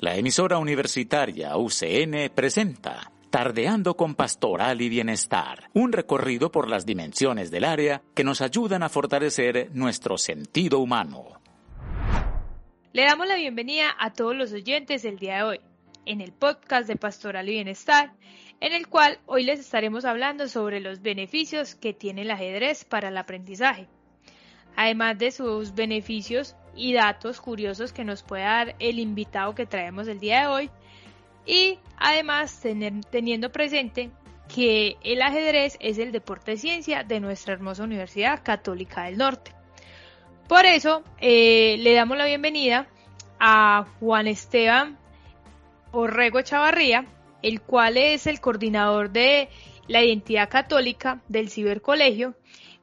[0.00, 7.52] La emisora universitaria UCN presenta Tardeando con Pastoral y Bienestar, un recorrido por las dimensiones
[7.52, 11.40] del área que nos ayudan a fortalecer nuestro sentido humano.
[12.92, 15.60] Le damos la bienvenida a todos los oyentes del día de hoy,
[16.06, 18.14] en el podcast de Pastoral y Bienestar,
[18.60, 23.08] en el cual hoy les estaremos hablando sobre los beneficios que tiene el ajedrez para
[23.08, 23.88] el aprendizaje.
[24.74, 30.08] Además de sus beneficios, y datos curiosos que nos puede dar el invitado que traemos
[30.08, 30.70] el día de hoy.
[31.46, 32.62] Y además
[33.10, 34.10] teniendo presente
[34.48, 39.52] que el ajedrez es el deporte de ciencia de nuestra hermosa Universidad Católica del Norte.
[40.48, 42.86] Por eso eh, le damos la bienvenida
[43.40, 44.98] a Juan Esteban
[45.92, 47.06] Orrego Chavarría,
[47.42, 49.48] el cual es el coordinador de
[49.86, 52.34] la identidad católica del cibercolegio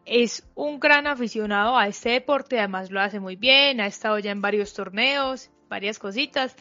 [0.05, 4.31] es un gran aficionado a este deporte, además lo hace muy bien, ha estado ya
[4.31, 6.55] en varios torneos, varias cositas.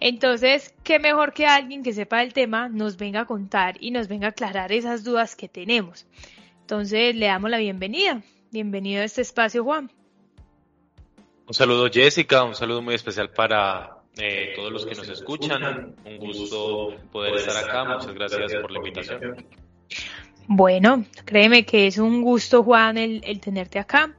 [0.00, 4.08] Entonces, qué mejor que alguien que sepa el tema nos venga a contar y nos
[4.08, 6.06] venga a aclarar esas dudas que tenemos.
[6.60, 8.22] Entonces, le damos la bienvenida.
[8.50, 9.90] Bienvenido a este espacio, Juan.
[11.46, 15.94] Un saludo, Jessica, un saludo muy especial para eh, todos los que nos escuchan.
[16.04, 17.84] Un gusto poder estar acá.
[17.84, 19.46] Muchas gracias por la invitación.
[20.48, 24.14] Bueno, créeme que es un gusto, Juan, el, tenerte acá.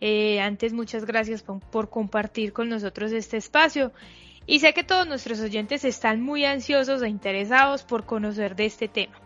[0.00, 3.92] Eh, antes, muchas gracias por, compartir con nosotros este espacio.
[4.46, 8.88] Y sé que todos nuestros oyentes están muy ansiosos e interesados por conocer de este
[8.88, 9.20] tema.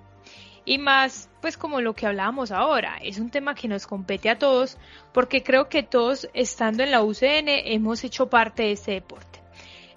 [0.66, 4.38] Y más, pues como lo que hablábamos ahora, es un tema que nos compete a
[4.38, 4.76] todos,
[5.12, 9.33] porque creo que todos, estando en la UCN, hemos hecho parte de este deporte.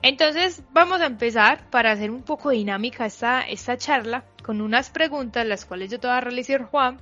[0.02, 5.46] Entonces, vamos a empezar para hacer un poco dinámica esta, esta charla con unas preguntas,
[5.46, 7.00] las cuales yo te voy a realizar Juan,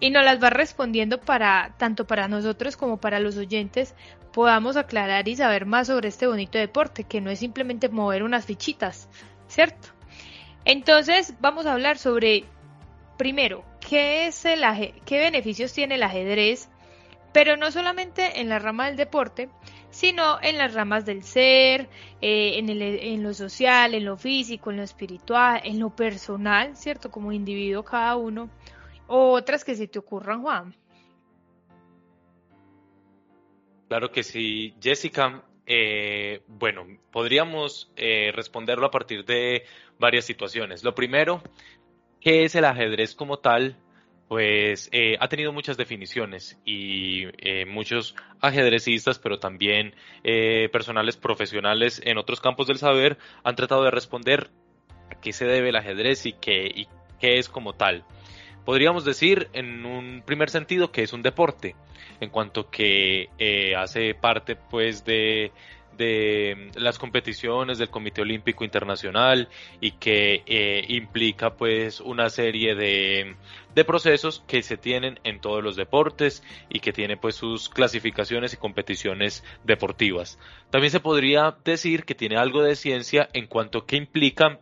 [0.00, 3.94] y nos las va respondiendo para, tanto para nosotros como para los oyentes,
[4.32, 8.46] podamos aclarar y saber más sobre este bonito deporte, que no es simplemente mover unas
[8.46, 9.08] fichitas,
[9.46, 9.88] ¿cierto?
[10.64, 12.44] Entonces, vamos a hablar sobre,
[13.18, 14.62] primero, qué es el
[15.04, 16.68] qué beneficios tiene el ajedrez,
[17.32, 19.48] pero no solamente en la rama del deporte,
[20.00, 21.86] sino en las ramas del ser,
[22.22, 26.74] eh, en, el, en lo social, en lo físico, en lo espiritual, en lo personal,
[26.74, 27.10] ¿cierto?
[27.10, 28.48] Como individuo cada uno,
[29.08, 30.74] o otras que se te ocurran, Juan.
[33.88, 35.42] Claro que sí, Jessica.
[35.66, 39.66] Eh, bueno, podríamos eh, responderlo a partir de
[39.98, 40.82] varias situaciones.
[40.82, 41.42] Lo primero,
[42.22, 43.76] ¿qué es el ajedrez como tal?
[44.30, 49.92] Pues eh, ha tenido muchas definiciones y eh, muchos ajedrecistas, pero también
[50.22, 54.52] eh, personales profesionales en otros campos del saber han tratado de responder
[55.10, 56.86] a qué se debe el ajedrez y qué, y
[57.18, 58.04] qué es como tal.
[58.64, 61.74] Podríamos decir en un primer sentido que es un deporte,
[62.20, 63.30] en cuanto que
[63.76, 65.50] hace parte pues de
[66.00, 69.50] de las competiciones del Comité Olímpico Internacional
[69.82, 73.36] y que eh, implica pues una serie de,
[73.74, 78.54] de, procesos que se tienen en todos los deportes y que tiene pues sus clasificaciones
[78.54, 80.38] y competiciones deportivas.
[80.70, 84.58] También se podría decir que tiene algo de ciencia en cuanto que implica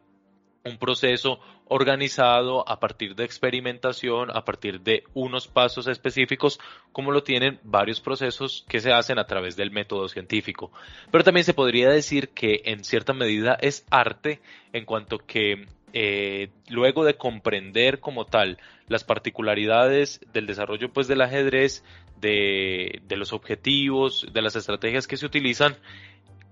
[0.65, 6.59] un proceso organizado a partir de experimentación, a partir de unos pasos específicos,
[6.93, 10.73] como lo tienen varios procesos que se hacen a través del método científico.
[11.11, 14.41] Pero también se podría decir que en cierta medida es arte
[14.73, 18.59] en cuanto que eh, luego de comprender como tal
[18.89, 21.85] las particularidades del desarrollo pues del ajedrez,
[22.21, 25.77] de, los objetivos, de las estrategias que se utilizan,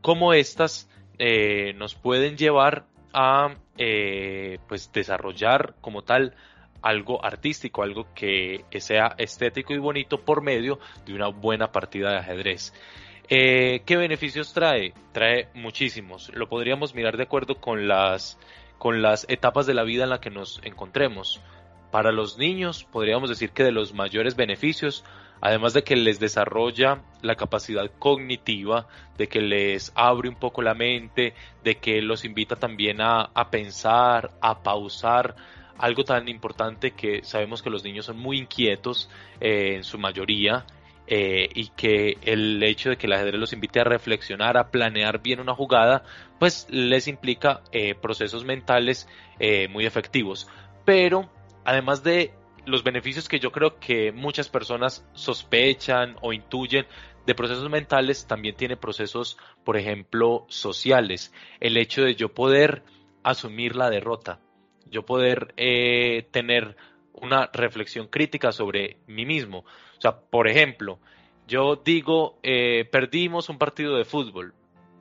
[0.01, 6.35] cómo éstas eh, nos pueden llevar a eh, pues desarrollar como tal
[6.83, 12.19] algo artístico, algo que sea estético y bonito por medio de una buena partida de
[12.19, 12.73] ajedrez.
[13.29, 14.95] Eh, ¿Qué beneficios trae?
[15.13, 16.31] Trae muchísimos.
[16.35, 18.39] Lo podríamos mirar de acuerdo con las,
[18.79, 21.41] con las etapas de la vida en la que nos encontremos.
[21.91, 25.05] Para los niños podríamos decir que de los mayores beneficios
[25.41, 28.87] además de que les desarrolla la capacidad cognitiva,
[29.17, 34.33] de que les abre un poco la mente, de que los invita también a, pensar,
[34.41, 35.37] a pausar,
[35.79, 39.11] algo tan importante que sabemos que los niños son muy inquietos
[39.41, 40.65] eh, en su mayoría
[41.07, 45.21] eh, y que el hecho de que el ajedrez los invite a reflexionar, a planear
[45.21, 46.03] bien una jugada,
[46.39, 49.07] pues les implica eh, procesos mentales
[49.69, 50.49] muy efectivos.
[50.87, 51.29] Pero
[51.63, 52.33] además de
[52.67, 56.87] los beneficios que yo creo que muchas personas sospechan o intuyen
[57.27, 61.33] de procesos mentales, también tiene procesos, por ejemplo, sociales.
[61.61, 62.85] El hecho de yo poder
[63.25, 64.41] asumir la derrota,
[64.89, 65.53] yo poder
[66.31, 66.77] tener
[67.13, 69.65] una reflexión crítica sobre mí mismo.
[69.99, 70.99] O sea, por ejemplo,
[71.47, 74.55] yo digo, eh, perdimos un partido de fútbol.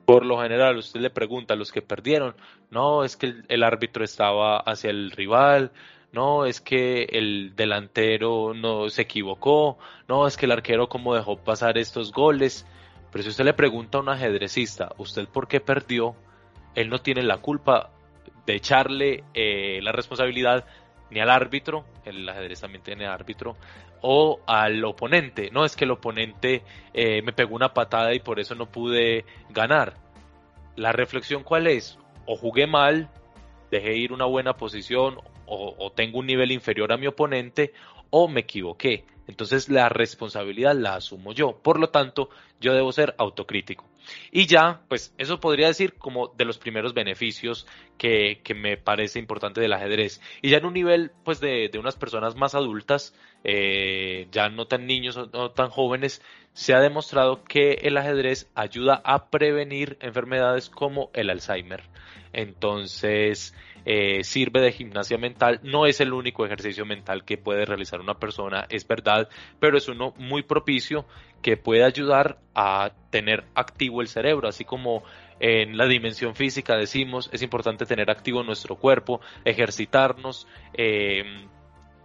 [0.04, 2.36] Por lo general, usted le pregunta a los que perdieron,
[2.70, 5.72] no, es que el, árbitro estaba hacia el rival,
[6.16, 9.78] no, es que el delantero no se equivocó,
[10.08, 12.66] no, es que el arquero cómo dejó pasar estos goles.
[13.12, 16.16] Pero si usted le pregunta a un ajedrecista, ¿usted por qué perdió?
[16.74, 17.90] Él no tiene la culpa
[18.46, 20.64] de echarle eh, la responsabilidad
[21.10, 23.56] ni al árbitro, el ajedrez también tiene árbitro,
[24.00, 25.50] o al oponente.
[25.52, 26.62] No es que el oponente
[26.94, 29.98] eh, me pegó una patada y por eso no pude ganar.
[30.76, 31.98] La reflexión cuál es?
[32.26, 33.10] O jugué mal,
[33.70, 37.72] dejé ir una buena posición, o, tengo un nivel inferior a mi oponente,
[38.10, 39.04] o me equivoqué.
[39.26, 41.58] Entonces la responsabilidad la asumo yo.
[41.62, 43.84] Por lo tanto, yo debo ser autocrítico.
[44.30, 47.66] Y ya, pues eso podría decir como de los primeros beneficios
[47.98, 50.20] que, que me parece importante del ajedrez.
[50.42, 54.66] Y ya en un nivel, pues de, de unas personas más adultas, eh, ya no
[54.66, 56.22] tan niños o no tan jóvenes,
[56.52, 61.82] se ha demostrado que el ajedrez ayuda a prevenir enfermedades como el Alzheimer.
[62.32, 63.54] Entonces,
[63.86, 65.60] eh, sirve de gimnasia mental.
[65.62, 69.28] No es el único ejercicio mental que puede realizar una persona, es verdad,
[69.60, 71.06] pero es uno muy propicio
[71.40, 75.04] que puede ayudar a tener activo el cerebro, así como
[75.38, 81.46] en la dimensión física decimos, es importante tener activo nuestro cuerpo, ejercitarnos, eh,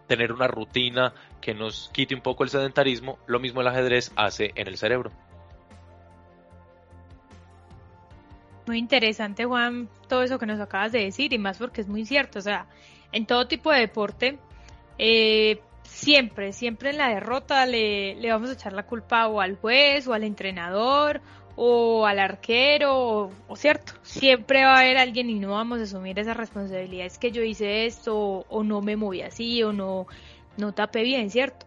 [0.07, 4.51] tener una rutina que nos quite un poco el sedentarismo, lo mismo el ajedrez hace
[4.55, 5.11] en el cerebro.
[8.71, 12.05] Muy interesante, Juan, todo eso que nos acabas de decir y más porque es muy
[12.05, 12.39] cierto.
[12.39, 12.67] O sea,
[13.11, 14.39] en todo tipo de deporte,
[14.97, 19.57] eh, siempre, siempre en la derrota le, le, vamos a echar la culpa o al
[19.57, 21.19] juez o al entrenador
[21.57, 26.17] o al arquero, o, cierto, siempre va a haber alguien y no vamos a asumir
[26.17, 27.07] esa responsabilidad.
[27.07, 30.07] Es que yo hice esto o, o no me moví así o no,
[30.55, 31.65] no tapé bien, ¿cierto?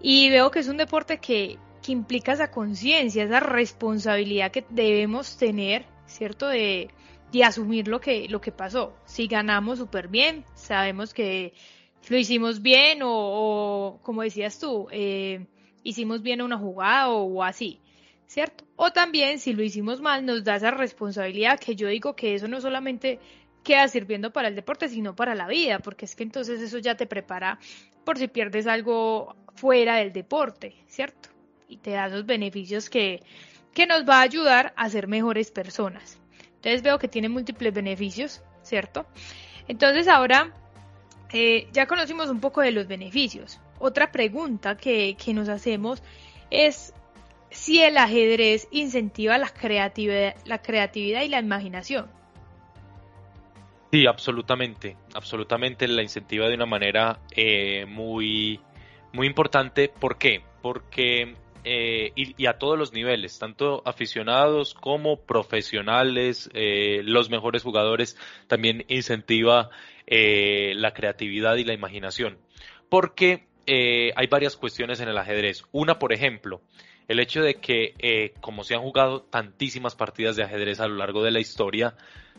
[0.00, 5.36] Y veo que es un deporte que, que implica esa conciencia, esa responsabilidad que debemos
[5.36, 6.48] tener ¿cierto?
[6.48, 6.90] De,
[7.32, 8.94] de asumir lo que, lo que pasó.
[9.04, 11.52] Si ganamos súper bien, sabemos que
[12.08, 15.46] lo hicimos bien o, como decías tú, eh,
[15.82, 17.80] hicimos bien una jugada o, así,
[18.26, 18.64] ¿cierto?
[18.76, 22.48] O también si lo hicimos mal nos da esa responsabilidad que yo digo que eso
[22.48, 23.18] no solamente
[23.62, 26.96] queda sirviendo para el deporte, sino para la vida, porque es que entonces eso ya
[26.96, 27.58] te prepara
[28.04, 31.28] por si pierdes algo fuera del deporte, ¿cierto?
[31.68, 33.22] Y te da esos beneficios que,
[33.74, 36.18] que nos va a ayudar a ser mejores personas.
[36.56, 39.06] Entonces veo que tiene múltiples beneficios, ¿cierto?
[39.68, 40.52] Entonces ahora
[41.32, 43.60] eh, ya conocimos un poco de los beneficios.
[43.78, 46.02] Otra pregunta que, que nos hacemos
[46.50, 46.94] es
[47.50, 52.10] si el ajedrez incentiva la creatividad, la creatividad y la imaginación.
[53.90, 58.60] Sí, absolutamente, absolutamente la incentiva de una manera eh, muy,
[59.12, 59.88] muy importante.
[59.88, 60.42] ¿Por qué?
[60.60, 68.16] Porque eh, y, a todos los niveles, tanto aficionados como profesionales, eh, los mejores jugadores,
[68.46, 69.70] también incentiva
[70.06, 72.38] eh, la creatividad y la imaginación.
[72.88, 75.62] Porque hay varias cuestiones en el ajedrez.
[75.72, 76.62] Una, por ejemplo,
[77.06, 81.22] el hecho de que, como se han jugado tantísimas partidas de ajedrez a lo largo
[81.22, 81.94] de la historia,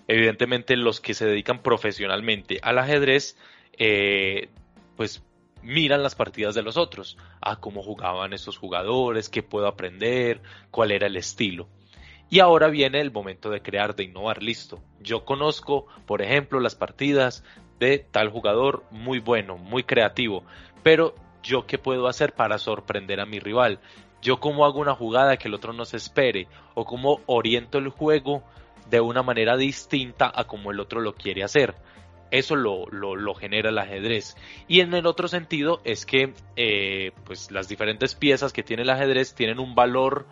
[0.08, 3.38] evidentemente los que se dedican profesionalmente al ajedrez,
[4.98, 5.24] pues
[5.62, 10.92] miran las partidas de los otros, a cómo jugaban estos jugadores, qué puedo aprender, cuál
[10.92, 11.68] era el estilo.
[12.30, 14.80] Y ahora viene el momento de crear, de innovar, listo.
[15.00, 17.44] Yo conozco, por ejemplo, las partidas
[17.80, 20.44] de tal jugador muy bueno, muy creativo,
[20.84, 23.80] pero yo qué puedo hacer para sorprender a mi rival,
[24.22, 27.90] yo cómo hago una jugada que el otro no se espere, o cómo oriento el
[27.90, 28.44] juego
[28.90, 31.76] de una manera distinta a como el otro lo quiere hacer.
[32.32, 34.36] Eso lo, lo, genera el ajedrez.
[34.68, 38.90] Y en el otro sentido es que eh, pues las diferentes piezas que tiene el
[38.90, 40.26] ajedrez tienen un valor,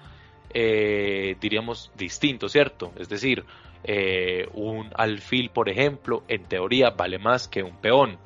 [0.53, 2.93] eh, diríamos, distinto, ¿cierto?
[2.97, 3.45] Es decir,
[3.83, 8.17] eh, un alfil, por ejemplo, en teoría vale más que un peón.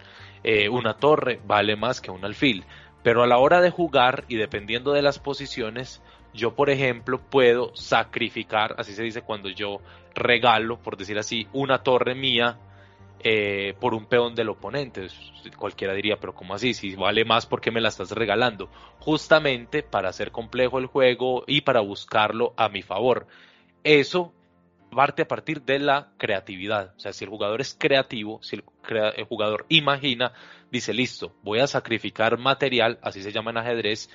[0.71, 2.65] una torre vale más que un alfil.
[3.03, 6.01] Pero a la hora de jugar y dependiendo de las posiciones,
[6.33, 9.81] yo, por ejemplo, puedo sacrificar, así se dice cuando yo
[10.13, 12.57] regalo, por decir así, una torre mía
[13.23, 15.07] eh, por un peón del oponente.
[15.57, 16.73] Cualquiera diría, pero ¿cómo así?
[16.73, 18.69] Si vale más, ¿por qué me la estás regalando?
[18.99, 23.27] Justamente para hacer complejo el juego y para buscarlo a mi favor.
[23.83, 24.33] Eso
[24.91, 26.93] parte a partir de la creatividad.
[26.97, 28.63] O sea, si el jugador es creativo, si el,
[29.25, 30.33] jugador imagina,
[30.71, 34.09] dice, listo, voy a sacrificar material, así se llama en ajedrez,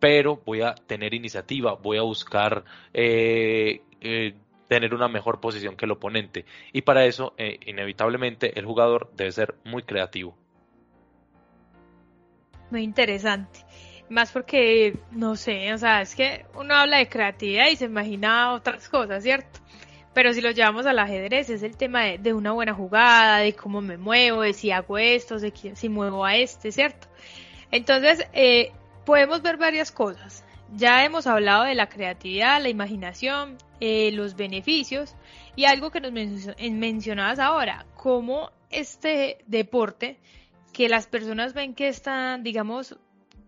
[0.00, 4.34] pero voy a tener iniciativa, voy a buscar eh, eh,
[4.68, 6.44] tener una mejor posición que el oponente.
[6.72, 10.36] Y para eso, eh, inevitablemente, el jugador debe ser muy creativo.
[12.70, 13.60] Muy interesante.
[14.08, 18.52] Más porque, no sé, o sea, es que uno habla de creatividad y se imagina
[18.52, 19.60] otras cosas, ¿cierto?
[20.14, 23.80] Pero si lo llevamos al ajedrez, es el tema de, una buena jugada, de cómo
[23.80, 27.08] me muevo, de si hago esto, de si muevo a este, ¿cierto?
[27.70, 28.72] Entonces, eh,
[29.04, 30.44] podemos ver varias cosas.
[30.74, 35.14] Ya hemos hablado de la creatividad, la imaginación, eh, los beneficios.
[35.54, 40.18] Y algo que nos mencionabas ahora, cómo este deporte
[40.72, 42.98] que las personas ven que están, digamos,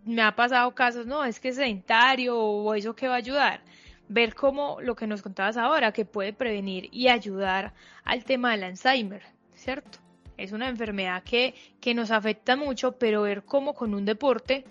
[0.05, 3.61] me ha pasado casos, no, es que es sedentario o eso que va a ayudar.
[4.09, 8.65] Ver cómo lo que nos contabas ahora, que puede prevenir y ayudar al tema del
[8.65, 9.23] Alzheimer,
[9.55, 9.99] ¿cierto?
[10.39, 14.65] Es una enfermedad que, que nos afecta mucho, pero ver cómo con un deporte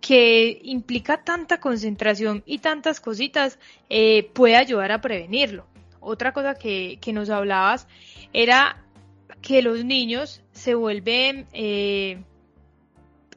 [0.00, 5.66] que implica tanta concentración y tantas cositas eh, puede ayudar a prevenirlo.
[6.00, 7.88] Otra cosa que, que, nos hablabas
[8.32, 8.84] era
[9.42, 12.22] que los niños se vuelven eh,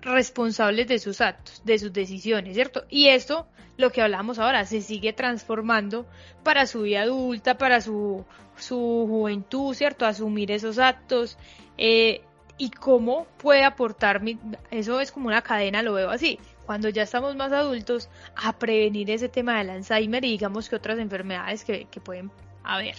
[0.02, 2.86] responsables de sus actos, de sus decisiones, ¿cierto?
[2.90, 6.06] Y esto lo que hablamos ahora, se sigue transformando
[6.44, 8.26] para su vida adulta, para su,
[8.56, 10.06] su juventud, ¿cierto?
[10.06, 11.38] Asumir esos actos
[11.78, 12.22] eh,
[12.58, 14.22] y cómo puede aportar,
[14.70, 19.10] eso es como una cadena, lo veo así, cuando ya estamos más adultos, a prevenir
[19.12, 22.32] ese tema del Alzheimer y digamos que otras enfermedades que, pueden
[22.64, 22.96] haber.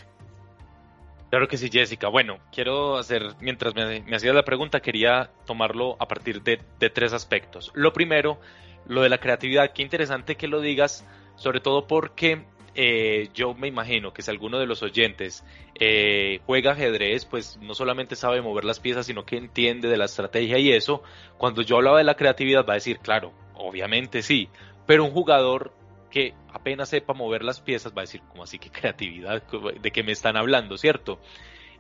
[1.31, 2.09] Claro que sí, Jessica.
[2.09, 6.91] Bueno, quiero hacer, mientras me, me hacías la pregunta, quería tomarlo a partir de, de
[6.91, 7.71] tres aspectos.
[7.75, 8.39] Lo primero
[8.87, 13.69] lo de la creatividad, qué interesante que lo digas, sobre todo porque eh, yo me
[13.69, 15.45] imagino que si alguno de los oyentes
[15.79, 20.07] eh, juega ajedrez, pues no solamente sabe mover las piezas, sino que entiende de la
[20.07, 21.03] estrategia y eso,
[21.39, 24.49] cuando yo hablaba de la creatividad va a decir, claro, obviamente sí,
[24.87, 25.73] pero un jugador
[26.11, 29.43] que apenas sepa mover las piezas va a decir, ¿cómo así que creatividad?
[29.81, 30.77] ¿De qué me están hablando?
[30.77, 31.19] ¿Cierto?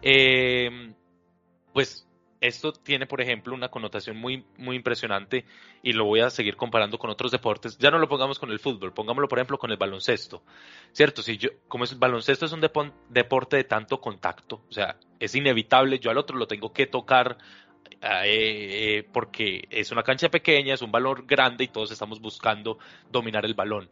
[0.03, 0.93] Eh,
[1.73, 2.07] pues
[2.43, 5.45] esto tiene, por ejemplo, una connotación muy, muy impresionante
[5.83, 7.79] y lo voy a seguir comparando con otros deportes.
[7.79, 10.43] Ya no lo pongamos con el fútbol, pongámoslo, por ejemplo, con el baloncesto.
[10.93, 11.23] ¿Cierto?
[11.23, 12.61] Si yo, como es, el baloncesto es un
[13.09, 17.39] deporte de tanto contacto, o sea, es inevitable, yo al otro lo tengo que tocar
[18.03, 22.79] eh, eh, porque es una cancha pequeña, es un balón grande y todos estamos buscando
[23.11, 23.89] dominar el balón.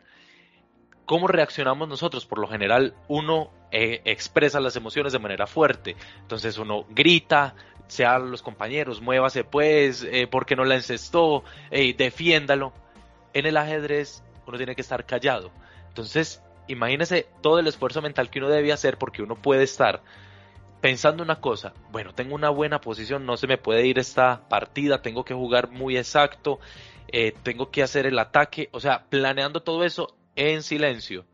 [1.07, 2.27] ¿Cómo reaccionamos nosotros?
[2.27, 5.97] Por lo general, uno eh, expresa las emociones de manera fuerte.
[6.21, 7.55] Entonces uno grita,
[7.89, 12.73] sea los compañeros, muévase pues, eh, porque no la encestó, eh, defiéndalo.
[13.33, 15.51] En el ajedrez uno tiene que estar callado.
[15.89, 20.03] Entonces, imagínese todo el esfuerzo mental que uno debe hacer porque uno puede estar
[20.81, 25.03] pensando una cosa, bueno, tengo una buena posición, no se me puede ir esta partida,
[25.03, 26.59] tengo que jugar muy exacto,
[27.09, 31.25] eh, tengo que hacer el ataque, o sea, planeando todo eso en silencio.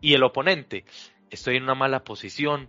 [0.00, 0.84] Y el oponente,
[1.30, 2.68] estoy en una mala posición,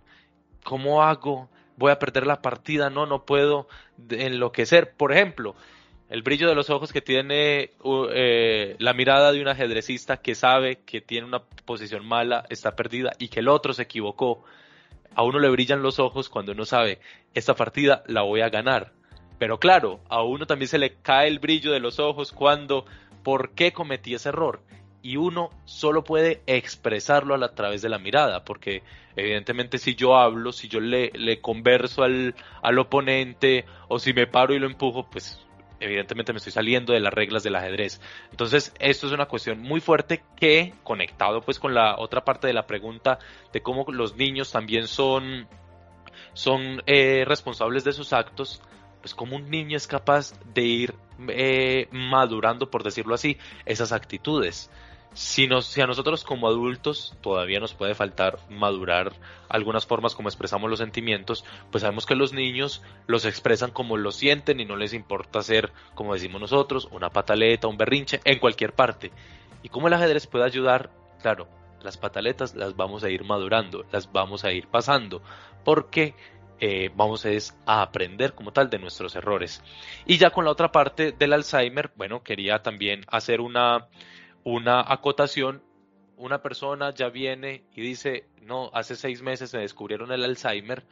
[0.64, 1.48] ¿cómo hago?
[1.76, 3.68] voy a perder la partida, no, no puedo
[4.10, 4.94] enloquecer.
[4.96, 5.54] Por ejemplo,
[6.08, 7.70] el brillo de los ojos que tiene
[8.12, 13.12] eh, la mirada de un ajedrecista que sabe que tiene una posición mala, está perdida
[13.18, 14.44] y que el otro se equivocó.
[15.14, 17.00] A uno le brillan los ojos cuando uno sabe,
[17.34, 18.92] esta partida la voy a ganar.
[19.38, 22.86] Pero claro, a uno también se le cae el brillo de los ojos cuando,
[23.22, 24.62] ¿por qué cometí ese error?
[25.06, 28.82] Y uno solo puede expresarlo a, través de la mirada, porque
[29.14, 34.52] evidentemente si yo hablo, si yo le, converso al, al, oponente o si me paro
[34.52, 35.40] y lo empujo, pues
[35.78, 38.00] evidentemente me estoy saliendo de las reglas del ajedrez.
[38.32, 42.54] Entonces, esto es una cuestión muy fuerte que, conectado pues con la otra parte de
[42.54, 43.20] la pregunta
[43.52, 45.46] de cómo los niños también son,
[46.32, 48.60] son eh, responsables de sus actos,
[49.00, 50.94] pues como un niño es capaz de ir
[51.28, 54.68] eh, madurando, por decirlo así, esas actitudes
[55.16, 59.14] si, si a nosotros como adultos todavía nos puede faltar madurar
[59.48, 64.12] algunas formas como expresamos los sentimientos, pues sabemos que los niños los expresan como lo
[64.12, 68.74] sienten y no les importa ser, como decimos nosotros, una pataleta, un berrinche, en cualquier
[68.74, 69.10] parte.
[69.62, 70.90] ¿Y cómo el ajedrez puede ayudar?
[71.22, 71.48] Claro,
[71.80, 75.22] las pataletas las vamos a ir madurando, las vamos a ir pasando,
[75.64, 76.14] porque
[76.60, 77.26] eh, vamos
[77.64, 79.62] a aprender como tal de nuestros errores.
[80.04, 83.88] Y ya con la otra parte del Alzheimer, bueno, quería también hacer una
[84.46, 85.60] una acotación,
[86.16, 90.84] una persona ya viene y dice, no, hace seis meses se descubrieron el Alzheimer,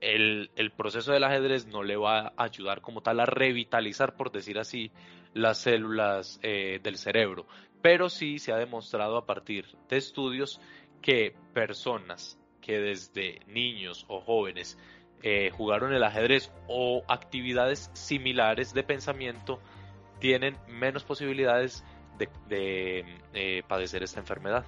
[0.00, 4.32] el, el, proceso del ajedrez no le va a ayudar como tal a revitalizar, por
[4.32, 4.90] decir así,
[5.32, 7.46] las células eh, del cerebro.
[7.82, 10.60] Pero sí se ha demostrado a partir de estudios
[11.00, 14.76] que personas que desde niños o jóvenes
[15.22, 19.60] eh, jugaron el ajedrez o actividades similares de pensamiento
[20.18, 21.84] tienen menos posibilidades
[22.18, 23.04] de,
[23.34, 24.64] eh, padecer esta enfermedad.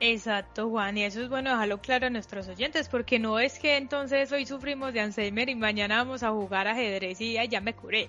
[0.00, 3.76] Exacto, Juan, y eso es bueno dejarlo claro a nuestros oyentes, porque no es que
[3.76, 8.08] entonces hoy sufrimos de Alzheimer y mañana vamos a jugar ajedrez y ya me curé.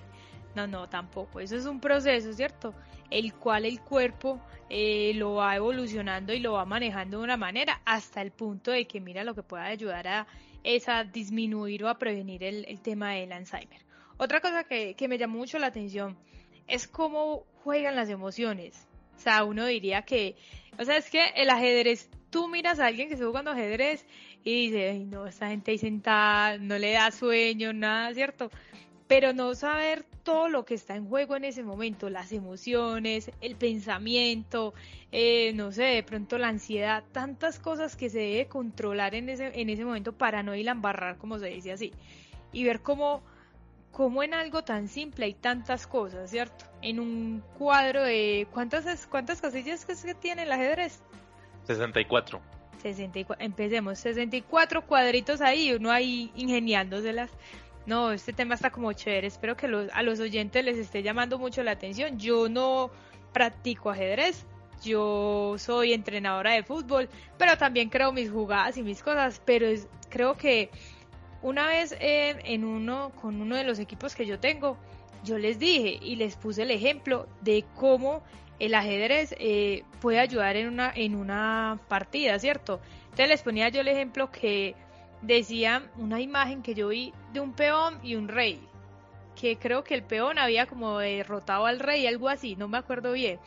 [0.54, 1.40] No, no, tampoco.
[1.40, 2.74] Eso es un proceso, ¿cierto?
[3.10, 7.80] El cual el cuerpo eh, lo va evolucionando y lo va manejando de una manera
[7.84, 10.26] hasta el punto de que mira lo que pueda ayudar a
[10.62, 13.84] esa disminuir o a prevenir el, el tema del Alzheimer.
[14.16, 16.16] Otra cosa que, que me llamó mucho la atención
[16.66, 18.86] es cómo juegan las emociones.
[19.16, 20.36] O sea, uno diría que,
[20.78, 24.04] o sea, es que el ajedrez, tú miras a alguien que está jugando ajedrez
[24.42, 28.50] y dice, ay, no, esta gente ahí sentada, no le da sueño, nada, ¿cierto?
[29.06, 33.56] Pero no saber todo lo que está en juego en ese momento, las emociones, el
[33.56, 34.74] pensamiento,
[35.12, 39.60] eh, no sé, de pronto la ansiedad, tantas cosas que se debe controlar en ese,
[39.60, 41.92] en ese momento para no ir a embarrar, como se dice así.
[42.52, 43.22] Y ver cómo
[43.94, 46.64] como en algo tan simple hay tantas cosas, ¿cierto?
[46.82, 48.46] En un cuadro de...
[48.52, 51.00] ¿Cuántas, cuántas casillas que tiene el ajedrez?
[51.68, 52.40] 64.
[52.82, 53.44] 64.
[53.44, 57.30] Empecemos, 64 cuadritos ahí, uno ahí ingeniándoselas.
[57.86, 61.62] No, este tema está como chévere, espero que a los oyentes les esté llamando mucho
[61.62, 62.18] la atención.
[62.18, 62.90] Yo no
[63.32, 64.44] practico ajedrez,
[64.82, 67.08] yo soy entrenadora de fútbol,
[67.38, 69.68] pero también creo mis jugadas y mis cosas, pero
[70.08, 70.70] creo que
[71.44, 74.78] una vez en uno, con uno de los equipos que yo tengo,
[75.24, 78.22] yo les dije y les puse el ejemplo de cómo
[78.58, 82.80] el ajedrez eh, puede ayudar en una, en una partida, ¿cierto?
[83.04, 84.74] Entonces les ponía yo el ejemplo que
[85.20, 88.58] decía una imagen que yo vi de un peón y un rey,
[89.38, 93.12] que creo que el peón había como derrotado al rey, algo así, no me acuerdo
[93.12, 93.38] bien.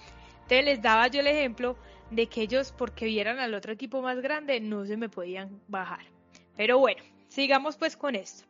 [0.43, 1.75] Entonces les daba yo el ejemplo
[2.11, 6.05] de que ellos, porque vieran al otro equipo más grande, no se me podían bajar.
[6.55, 8.45] Pero bueno, sigamos pues con esto.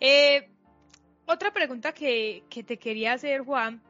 [0.00, 0.48] Eh,
[1.26, 3.82] otra pregunta que, te quería hacer, Juan.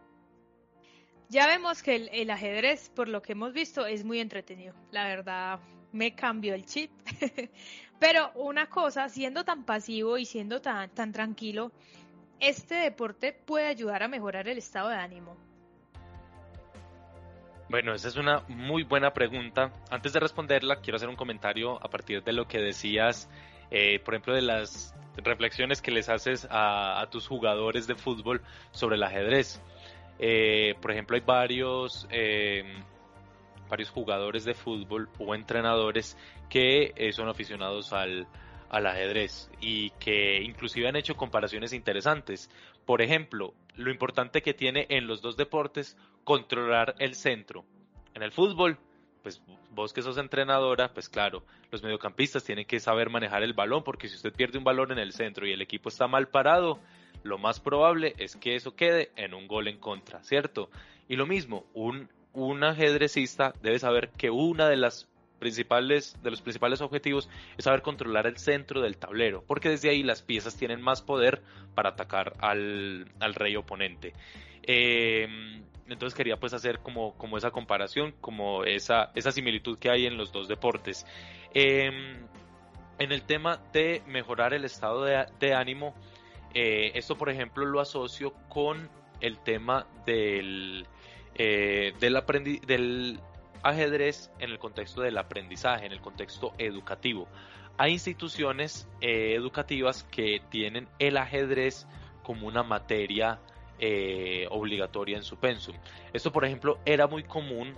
[1.28, 4.74] Ya vemos que el, ajedrez, por lo que hemos visto, es muy entretenido.
[4.90, 5.60] La verdad,
[5.92, 6.90] me cambió el chip.
[8.00, 11.72] Pero una cosa, siendo tan pasivo y siendo tan, tan tranquilo,
[12.40, 15.36] ¿este deporte puede ayudar a mejorar el estado de ánimo?
[17.68, 19.72] Bueno, esa es una muy buena pregunta.
[19.90, 23.28] Antes de responderla, quiero hacer un comentario a partir de lo que decías
[23.70, 28.96] eh, por ejemplo, de las reflexiones que les haces a, tus jugadores de fútbol sobre
[28.96, 29.60] el ajedrez.
[30.18, 32.64] Eh, por ejemplo, hay varios, eh,
[33.68, 36.16] varios jugadores de fútbol o entrenadores
[36.48, 38.26] que son aficionados al,
[38.70, 42.50] al ajedrez y que inclusive han hecho comparaciones interesantes.
[42.86, 47.64] Por ejemplo, lo importante que tiene en los dos deportes controlar el centro.
[48.14, 48.78] En el fútbol,
[49.28, 49.42] pues
[49.74, 54.08] vos que sos entrenadora, pues claro, los mediocampistas tienen que saber manejar el balón, porque
[54.08, 56.78] si usted pierde un balón en el centro y el equipo está mal parado,
[57.24, 60.70] lo más probable es que eso quede en un gol en contra, ¿cierto?
[61.08, 66.40] Y lo mismo, un, un ajedrecista debe saber que una de las principales, de los
[66.40, 70.80] principales objetivos es saber controlar el centro del tablero, porque desde ahí las piezas tienen
[70.80, 71.42] más poder
[71.74, 74.14] para atacar al, al rey oponente.
[74.62, 75.28] Eh,
[75.88, 80.16] entonces quería pues hacer como, como esa comparación, como esa, esa similitud que hay en
[80.16, 81.06] los dos deportes.
[81.54, 82.26] Em,
[82.98, 85.94] en el tema de mejorar el estado de, ánimo,
[86.54, 88.88] eh, esto por ejemplo lo asocio con
[89.20, 90.86] el tema del,
[91.34, 92.22] eh, del,
[92.66, 93.20] del
[93.62, 97.28] ajedrez en el contexto del aprendizaje, en el contexto educativo.
[97.76, 101.86] Hay instituciones eh, educativas que tienen el ajedrez
[102.24, 103.38] como una materia
[103.78, 105.76] eh, obligatoria en su pensum.
[106.12, 107.74] Esto, por ejemplo, era muy común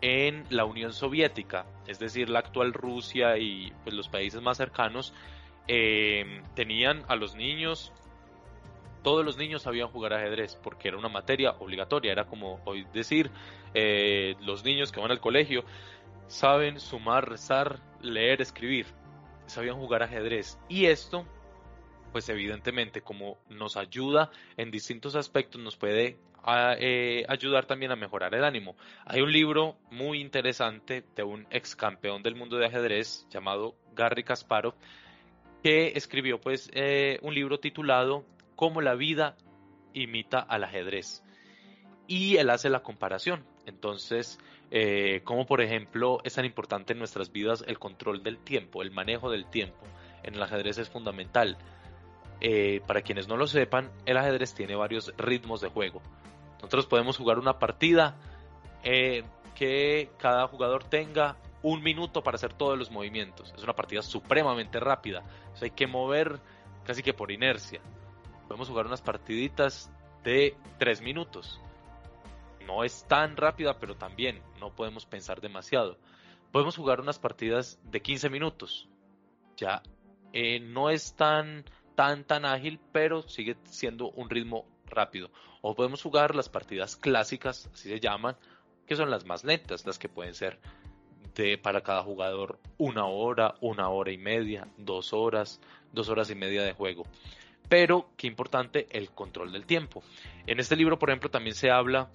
[0.00, 5.12] en la Unión Soviética, es decir, la actual Rusia y pues, los países más cercanos,
[5.66, 7.92] eh, tenían a los niños,
[9.02, 13.30] todos los niños sabían jugar ajedrez porque era una materia obligatoria, era como hoy decir,
[13.74, 15.64] eh, los niños que van al colegio
[16.26, 18.86] saben sumar, rezar, leer, escribir,
[19.46, 21.24] sabían jugar ajedrez y esto
[22.12, 26.18] pues evidentemente como nos ayuda en distintos aspectos, nos puede
[26.78, 28.76] eh, ayudar también a mejorar el ánimo.
[29.04, 34.24] Hay un libro muy interesante de un ex campeón del mundo de ajedrez llamado Garry
[34.24, 34.74] Kasparov
[35.62, 38.24] que escribió pues eh, un libro titulado
[38.56, 39.36] Cómo la vida
[39.92, 41.22] imita al ajedrez.
[42.06, 43.44] Y él hace la comparación.
[43.66, 44.38] Entonces,
[44.70, 48.90] eh, como por ejemplo es tan importante en nuestras vidas el control del tiempo, el
[48.90, 49.86] manejo del tiempo
[50.22, 51.58] en el ajedrez es fundamental.
[52.40, 56.00] Eh, para quienes no lo sepan, el ajedrez tiene varios ritmos de juego.
[56.54, 58.16] Nosotros podemos jugar una partida
[58.84, 59.24] eh,
[59.54, 63.52] que cada jugador tenga un minuto para hacer todos los movimientos.
[63.56, 65.24] Es una partida supremamente rápida.
[65.60, 66.40] hay que mover
[66.84, 67.80] casi que por inercia.
[68.46, 69.90] Podemos jugar unas partiditas
[70.22, 71.60] de tres minutos.
[72.66, 75.98] No es tan rápida, pero también no podemos pensar demasiado.
[76.52, 78.88] Podemos jugar unas partidas de 15 minutos.
[79.56, 79.82] Ya
[80.32, 81.64] eh, no es tan,
[81.98, 85.32] tan, tan ágil, pero sigue siendo un ritmo rápido.
[85.62, 88.36] O podemos jugar las partidas clásicas, así se llaman,
[88.86, 90.60] que son las más lentas, las que pueden ser
[91.34, 95.60] de, para cada jugador una hora, una hora y media, dos horas,
[95.92, 97.02] dos horas y media de juego.
[97.68, 100.04] Pero qué importante el control del tiempo.
[100.46, 102.12] En este libro, por ejemplo, también se habla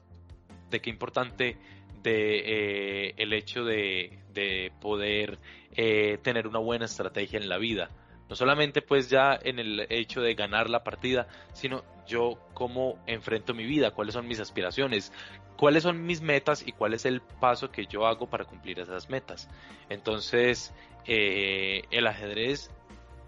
[0.69, 1.57] de qué importante
[2.03, 5.39] de eh, el hecho de, poder
[5.75, 7.89] eh, tener una buena estrategia en la vida.
[8.29, 13.53] No solamente pues ya en el hecho de ganar la partida, sino yo cómo enfrento
[13.53, 15.11] mi vida, cuáles son mis aspiraciones,
[15.57, 19.09] cuáles son mis metas y cuál es el paso que yo hago para cumplir esas
[19.09, 19.49] metas.
[19.89, 20.73] Entonces,
[21.05, 22.71] eh, el ajedrez,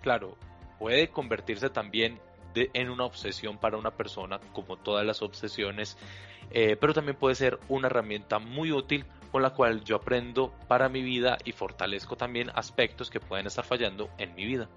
[0.01, 0.37] claro,
[0.79, 2.19] puede convertirse también
[2.55, 5.97] en una obsesión para una persona, como todas las obsesiones,
[6.51, 9.05] eh, pero también puede ser una herramienta muy útil
[9.35, 13.65] con la cual yo aprendo para mi vida y fortalezco también aspectos que pueden estar
[13.65, 14.69] fallando en mi vida.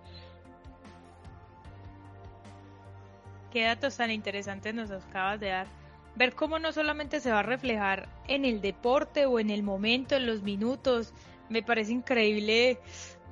[3.52, 5.68] Qué datos tan interesantes nos acabas de dar.
[6.16, 10.16] Ver cómo no solamente se va a reflejar en el deporte o en el momento,
[10.16, 11.14] en los minutos.
[11.48, 12.80] Me parece increíble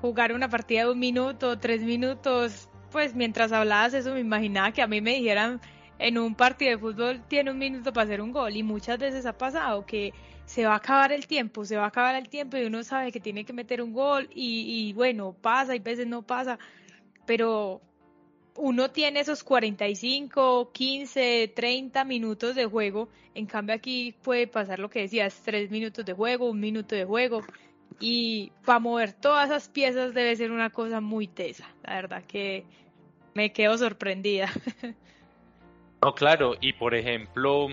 [0.01, 2.69] jugar una partida de un minuto, tres minutos.
[2.93, 5.61] Pues mientras hablabas eso me imaginaba que a mí me dijeran
[5.99, 9.27] en un partido de fútbol tiene un minuto para hacer un gol y muchas veces
[9.27, 10.13] ha pasado que
[10.47, 13.13] se va a acabar el tiempo, se va a acabar el tiempo y uno sabe
[13.13, 16.59] que tiene que meter un gol y, bueno, pasa y veces no pasa,
[17.27, 17.83] pero
[18.55, 24.89] uno tiene esos 45, 15, 30 minutos de juego, en cambio aquí puede pasar lo
[24.89, 27.43] que decías, 3 minutos de juego, un minuto de juego,
[27.99, 32.65] y para mover todas esas piezas debe ser una cosa muy tesa, la verdad que
[33.35, 34.49] me quedo sorprendida.
[36.03, 37.69] No, claro, y por ejemplo,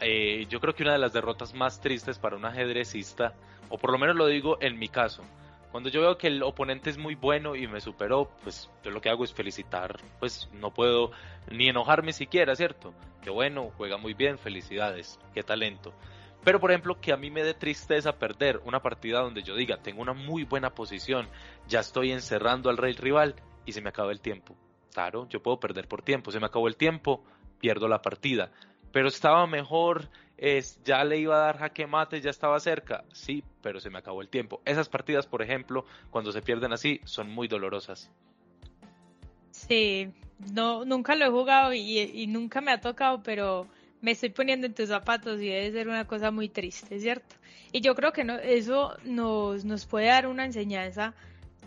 [0.00, 3.34] eh, yo creo que una de las derrotas más tristes para un ajedrecista,
[3.68, 5.22] o por lo menos lo digo en mi caso,
[5.70, 9.00] cuando yo veo que el oponente es muy bueno y me superó, pues yo lo
[9.00, 11.10] que hago es felicitar, pues no puedo
[11.50, 12.94] ni enojarme siquiera, ¿cierto?
[13.22, 15.92] Que bueno, juega muy bien, felicidades, qué talento.
[16.42, 19.82] Pero por ejemplo, que a mí me dé tristeza perder una partida donde yo diga,
[19.82, 21.28] tengo una muy buena posición,
[21.66, 23.34] ya estoy encerrando al rey rival
[23.66, 24.56] y se me acaba el tiempo.
[24.94, 27.22] Claro, yo puedo perder por tiempo, se me acabó el tiempo,
[27.60, 28.50] pierdo la partida.
[28.92, 33.04] Pero estaba mejor, es, ya le iba a dar jaque mate, ya estaba cerca.
[33.12, 34.62] Sí, pero se me acabó el tiempo.
[34.64, 38.10] Esas partidas, por ejemplo, cuando se pierden así, son muy dolorosas.
[39.50, 40.12] Sí,
[40.52, 43.66] no, nunca lo he jugado y, nunca me ha tocado, pero
[44.00, 47.34] me estoy poniendo en tus zapatos y debe ser una cosa muy triste, ¿cierto?
[47.72, 51.14] Y yo creo que no, eso nos, nos puede dar una enseñanza,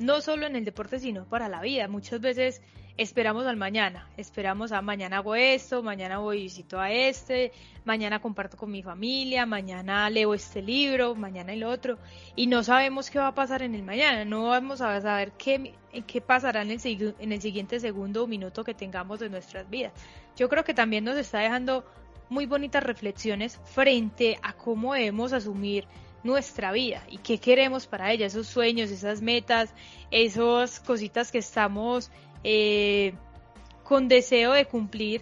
[0.01, 1.87] no solo en el deporte, sino para la vida.
[1.87, 2.61] Muchas veces
[2.97, 7.51] esperamos al mañana, esperamos a mañana hago esto, mañana voy y visito a este,
[7.85, 11.97] mañana comparto con mi familia, mañana leo este libro, mañana el otro,
[12.35, 15.73] y no sabemos qué va a pasar en el mañana, no vamos a saber qué,
[16.05, 19.93] qué pasará en el, en el siguiente segundo o minuto que tengamos de nuestras vidas.
[20.35, 21.85] Yo creo que también nos está dejando
[22.29, 25.85] muy bonitas reflexiones frente a cómo debemos asumir
[26.23, 29.73] nuestra vida y qué queremos para ella, esos sueños, esas metas,
[30.11, 32.11] esas cositas que estamos
[32.43, 33.13] eh,
[33.83, 35.21] con deseo de cumplir,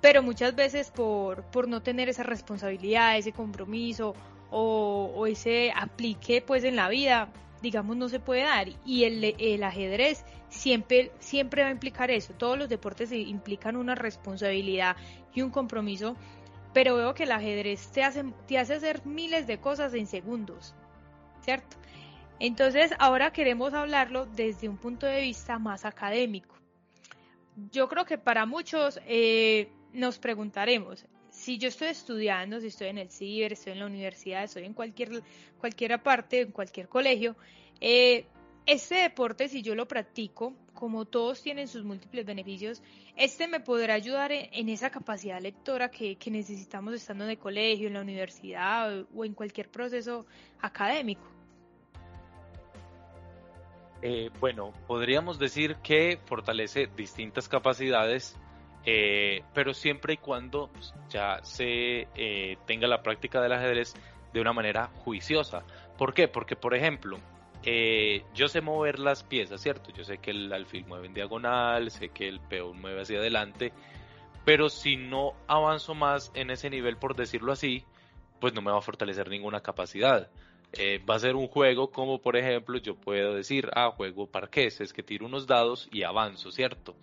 [0.00, 4.14] pero muchas veces por, por no tener esa responsabilidad, ese compromiso
[4.50, 7.28] o, ese aplique pues en la vida,
[7.62, 8.68] digamos, no se puede dar.
[8.84, 12.32] Y el, el, ajedrez siempre, siempre va a implicar eso.
[12.34, 14.96] Todos los deportes implican una responsabilidad
[15.34, 16.16] y un compromiso,
[16.72, 20.74] pero veo que el ajedrez te hace, te hace hacer miles de cosas en segundos,
[21.42, 21.76] ¿cierto?
[22.38, 26.56] Entonces, ahora queremos hablarlo desde un punto de vista más académico.
[27.70, 32.98] Yo creo que para muchos eh, nos preguntaremos, si yo estoy estudiando, si estoy en
[32.98, 35.22] el ciber, estoy en la universidad, estoy en cualquier,
[35.58, 37.36] cualquier parte, en cualquier colegio,
[37.80, 38.24] eh,
[38.72, 42.80] este deporte, si yo lo practico, como todos tienen sus múltiples beneficios,
[43.16, 47.94] este me podrá ayudar en, esa capacidad lectora que, necesitamos estando en el colegio, en
[47.94, 50.24] la universidad o en cualquier proceso
[50.60, 51.28] académico.
[54.02, 58.38] Eh, bueno, podríamos decir que fortalece distintas capacidades,
[58.86, 60.70] eh, pero siempre y cuando
[61.08, 63.94] ya se eh, tenga la práctica del ajedrez
[64.32, 65.64] de una manera juiciosa.
[65.98, 66.28] ¿Por qué?
[66.28, 67.18] Porque, por ejemplo,
[67.64, 69.90] eh, yo sé mover las piezas, ¿cierto?
[69.92, 73.72] Yo sé que el alfil mueve en diagonal, sé que el peón mueve hacia adelante,
[74.44, 77.84] pero si no avanzo más en ese nivel, por decirlo así,
[78.40, 80.30] pues no me va a fortalecer ninguna capacidad.
[80.72, 84.80] Eh, va a ser un juego como por ejemplo yo puedo decir, ah, juego parqués,
[84.80, 86.96] es que tiro unos dados y avanzo, ¿cierto?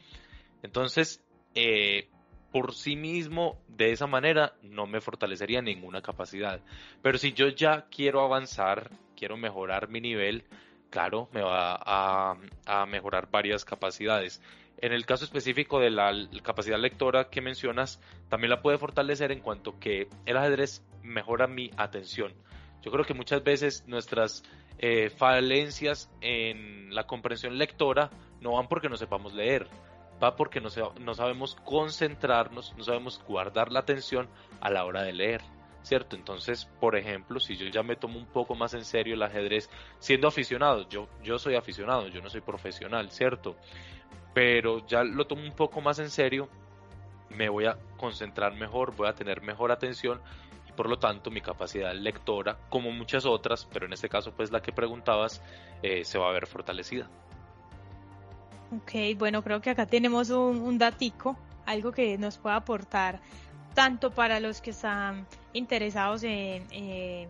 [0.63, 1.21] Entonces,
[1.53, 2.09] eh,
[2.51, 6.61] por sí mismo, de esa manera, no me fortalecería ninguna capacidad.
[7.01, 10.45] Pero si yo ya quiero avanzar, quiero mejorar mi nivel,
[10.89, 14.41] claro, me va a, a mejorar varias capacidades.
[14.79, 17.99] En el caso específico de la capacidad lectora que mencionas,
[18.29, 22.33] también la puede fortalecer en cuanto que el ajedrez mejora mi atención.
[22.83, 24.43] Yo creo que muchas veces nuestras
[24.77, 29.67] eh, falencias en la comprensión lectora no van porque no sepamos leer,
[30.23, 34.29] va porque no, no sabemos concentrarnos, no sabemos guardar la atención
[34.61, 35.41] a la hora de leer.
[35.87, 36.15] ¿Cierto?
[36.15, 39.69] Entonces, por ejemplo, si yo ya me tomo un poco más en serio el ajedrez,
[39.99, 43.55] siendo aficionado, yo, yo soy aficionado, yo no soy profesional, ¿cierto?
[44.33, 46.49] Pero ya lo tomo un poco más en serio,
[47.29, 50.19] me voy a concentrar mejor, voy a tener mejor atención
[50.67, 54.51] y por lo tanto mi capacidad lectora, como muchas otras, pero en este caso pues
[54.51, 55.41] la que preguntabas,
[55.81, 57.09] eh, se va a ver fortalecida.
[58.75, 63.21] Ok, bueno, creo que acá tenemos un, un datico, algo que nos pueda aportar
[63.77, 67.27] tanto para los que están interesados en,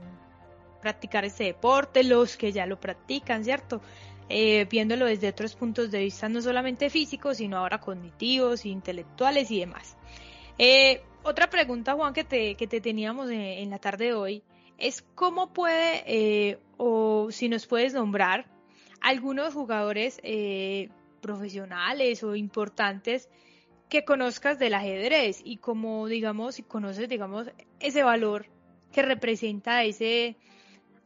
[0.82, 3.82] practicar este deporte, los que ya lo practican, ¿cierto?
[4.30, 9.60] Eh, viéndolo desde otros puntos de vista, no solamente físicos, sino ahora cognitivos, intelectuales y
[9.60, 9.98] demás.
[10.58, 14.44] Eh, otra pregunta, Juan, que te, teníamos en, la tarde de hoy,
[14.78, 18.46] es cómo puede, eh, o si nos puedes nombrar,
[19.02, 20.22] algunos jugadores
[21.20, 23.28] profesionales o importantes
[23.90, 28.48] que conozcas del ajedrez y como digamos si conoces digamos ese valor
[28.92, 30.36] que representa a ese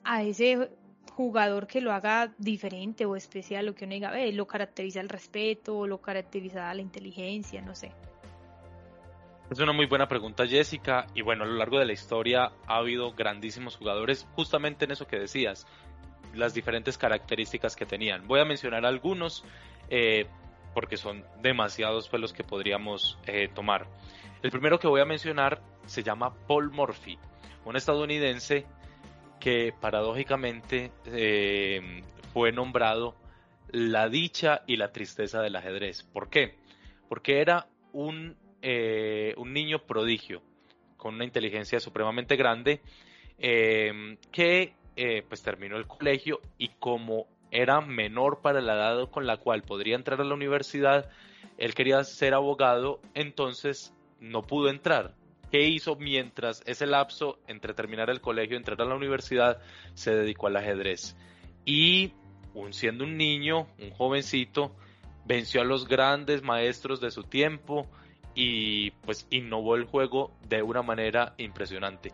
[0.03, 0.69] a ese
[1.13, 5.85] jugador que lo haga diferente o especial o que uno diga lo caracteriza el respeto
[5.85, 7.91] lo caracteriza la inteligencia no sé.
[9.51, 12.77] Es una muy buena pregunta Jessica y bueno a lo largo de la historia ha
[12.77, 15.67] habido grandísimos jugadores justamente en eso que decías
[16.33, 18.27] las diferentes características que tenían.
[18.27, 19.43] Voy a mencionar algunos
[19.89, 20.27] eh,
[20.73, 23.87] porque son demasiados pues, los que podríamos eh, tomar.
[24.41, 27.17] El primero que voy a mencionar se llama Paul Morphy,
[27.65, 28.65] un estadounidense
[29.39, 32.03] que paradójicamente eh,
[32.33, 33.15] fue nombrado
[33.69, 36.03] la dicha y la tristeza del ajedrez.
[36.03, 36.57] ¿Por qué?
[37.07, 40.41] Porque era un, eh, un niño prodigio,
[40.97, 42.81] con una inteligencia supremamente grande,
[43.39, 44.73] que
[45.27, 49.95] pues terminó el colegio y como era menor para la edad con la cual podría
[49.95, 51.09] entrar a la universidad,
[51.57, 55.13] él quería ser abogado, entonces no pudo entrar.
[55.51, 59.59] ¿Qué hizo mientras ese lapso entre terminar el colegio y entrar a la universidad
[59.93, 61.17] se dedicó al ajedrez?
[61.65, 62.13] Y
[62.71, 64.73] siendo un niño, un jovencito,
[65.25, 67.85] venció a los grandes maestros de su tiempo
[68.33, 72.13] y pues innovó el juego de una manera impresionante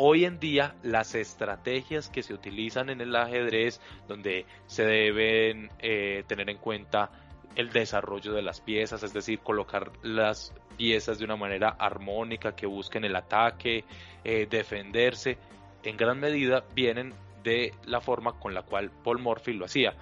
[0.00, 6.22] hoy en día las estrategias que se utilizan en el ajedrez, donde se deben eh,
[6.28, 7.10] tener en cuenta
[7.56, 12.66] el desarrollo de las piezas, es decir, colocar las piezas de una manera armónica que
[12.66, 13.84] busquen el ataque,
[14.22, 15.36] eh, defenderse,
[15.82, 19.94] en gran medida vienen de la forma con la cual Paul Morphy lo hacía.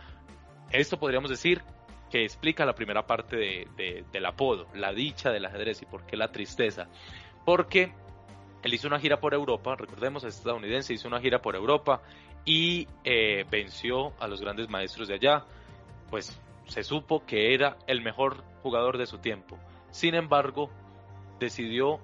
[0.73, 1.63] Esto podríamos decir
[2.11, 6.29] que explica la primera parte del apodo, la dicha del ajedrez y por qué la
[6.29, 6.87] tristeza.
[7.47, 7.93] Porque
[8.63, 12.03] él hizo una gira por Europa, recordemos, es estadounidense, hizo una gira por Europa
[12.45, 15.45] y eh, venció a los grandes maestros de allá.
[16.11, 19.59] Pues se supo que era el mejor jugador de su tiempo.
[19.91, 20.71] Sin embargo,
[21.39, 22.01] decidió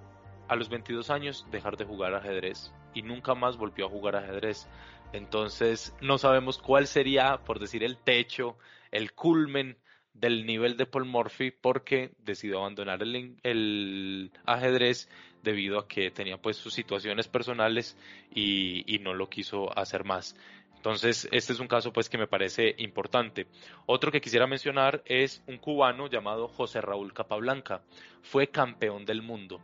[0.49, 4.69] a los 22 años dejar de jugar ajedrez y nunca más volvió a jugar ajedrez.
[5.13, 8.57] Entonces no sabemos cuál sería, por decir, el techo,
[8.91, 9.77] el culmen
[10.15, 15.09] del nivel de Paul Murphy porque decidió abandonar el, el ajedrez
[15.43, 17.97] debido a que tenía pues sus situaciones personales
[18.35, 20.37] y, no lo quiso hacer más.
[20.77, 23.47] Entonces, este es un caso pues que me parece importante.
[23.87, 27.83] Otro que quisiera mencionar es un cubano llamado José Raúl Capablanca.
[28.23, 29.61] Fue campeón del mundo.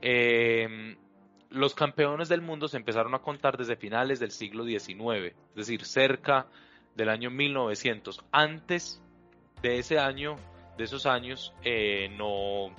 [0.00, 0.96] Em,
[1.50, 5.84] los campeones del mundo se empezaron a contar desde finales del siglo XIX, es decir,
[5.84, 6.46] cerca
[6.94, 8.24] del año 1900.
[8.32, 9.02] Antes
[9.62, 10.36] de ese año,
[10.76, 12.74] de esos años, eh, no,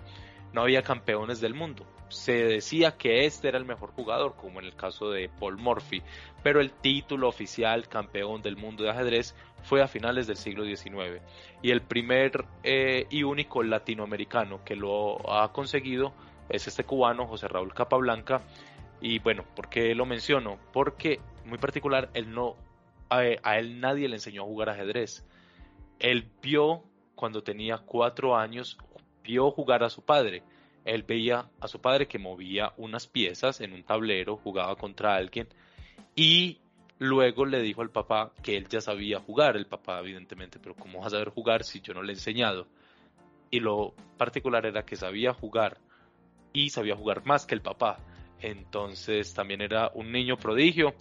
[0.54, 4.66] no había campeones del mundo se decía que este era el mejor jugador, como en
[4.66, 6.02] el caso de Paul Murphy,
[6.44, 11.22] pero el título oficial campeón del mundo de ajedrez fue a finales del siglo XIX.
[11.62, 16.14] Y el primer eh, y único latinoamericano que lo ha conseguido
[16.50, 18.42] es este cubano, José Raúl Capablanca.
[19.02, 20.60] Y bueno, ¿por qué lo menciono?
[20.74, 22.56] Porque muy particular, él no
[23.10, 25.26] a, él nadie le enseñó a jugar ajedrez.
[26.00, 26.84] Él vio,
[27.16, 28.78] cuando tenía cuatro años,
[29.24, 30.44] vio jugar a su padre.
[30.86, 35.48] Él veía a su padre que movía unas piezas en un tablero, jugaba contra alguien
[36.16, 36.60] y
[37.00, 39.56] luego le dijo al papá que él ya sabía jugar.
[39.56, 42.68] El papá, evidentemente, pero ¿cómo vas a saber jugar si yo no le he enseñado?
[43.52, 45.78] Y lo particular era que sabía jugar
[46.54, 48.00] y sabía jugar más que el papá.
[48.42, 50.94] Entonces también era un niño prodigio,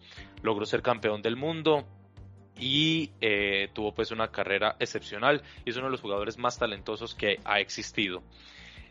[0.42, 1.86] logró ser campeón del mundo
[2.58, 7.14] y eh, tuvo pues una carrera excepcional y es uno de los jugadores más talentosos
[7.14, 8.22] que ha existido.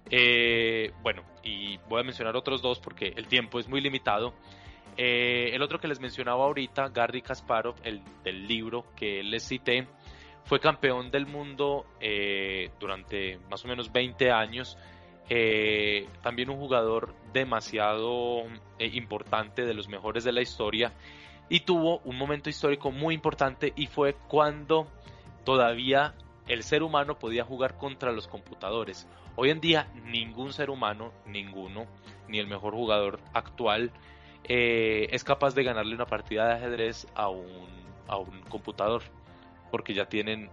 [0.09, 4.33] Eh, bueno, y voy a mencionar otros dos porque el tiempo es muy limitado.
[4.95, 9.87] Eh, el otro que les mencionaba ahorita, Garry Kasparov, el del libro que les cité,
[10.43, 11.85] fue campeón del mundo
[12.79, 14.77] durante más o menos 20 años
[15.29, 18.43] eh, también un jugador demasiado
[18.79, 20.93] eh, importante, de los mejores de la historia,
[21.49, 24.87] y tuvo un momento histórico muy importante y fue cuando
[25.43, 26.13] todavía
[26.47, 29.07] el ser humano podía jugar contra los computadores.
[29.35, 31.85] Hoy en día ningún ser humano, ninguno,
[32.27, 33.91] ni el mejor jugador actual,
[34.43, 37.67] eh, es capaz de ganarle una partida de ajedrez a un,
[38.07, 39.03] a un computador,
[39.71, 40.49] porque ya tienen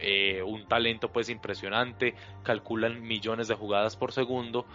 [0.00, 4.66] eh, un talento pues impresionante, calculan millones de jugadas por segundo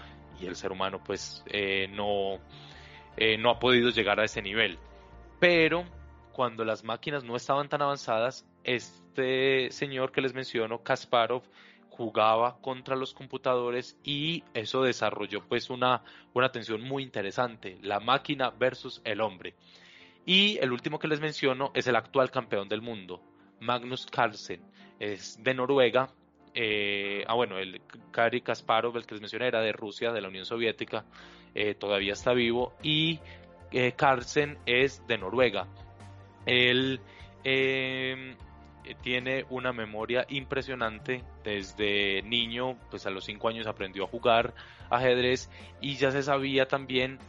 [0.41, 2.39] y el ser humano pues eh, no,
[3.39, 4.79] no ha podido llegar a ese nivel.
[5.39, 5.83] Pero
[6.31, 8.45] cuando las máquinas no estaban tan avanzadas,
[9.13, 11.43] este señor que les menciono, Kasparov,
[11.89, 16.01] jugaba contra los computadores y eso desarrolló pues una,
[16.33, 19.53] una tensión muy interesante, la máquina versus el hombre.
[20.25, 23.21] Y el último que les menciono es el actual campeón del mundo,
[23.59, 24.61] Magnus Carlsen,
[24.99, 26.09] es de Noruega.
[26.55, 30.29] Eh, ah, bueno, el Kari Kasparov, el que les mencioné, era de Rusia, de la
[30.29, 31.05] Unión Soviética,
[31.53, 32.73] eh, todavía está vivo.
[32.81, 33.19] Y
[33.71, 35.67] eh, Carlsen es de Noruega.
[36.45, 36.99] Él
[37.43, 38.35] em,
[39.01, 41.23] tiene una memoria impresionante.
[41.43, 44.53] Desde niño, pues a los 5 años aprendió a jugar
[44.89, 45.49] ajedrez
[45.81, 47.19] y ya se sabía también